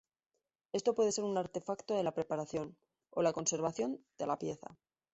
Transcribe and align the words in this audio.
Esto 0.71 0.95
puede 0.95 1.11
ser 1.11 1.25
un 1.25 1.37
artefacto 1.37 1.93
de 1.93 2.01
la 2.01 2.15
preparación 2.15 2.75
o 3.11 3.21
la 3.21 3.33
conservación 3.33 4.03
de 4.17 4.25
la 4.25 4.39
pieza. 4.39 4.75